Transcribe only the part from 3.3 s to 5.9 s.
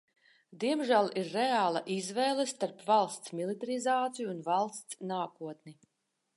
militarizāciju un valsts nākotni.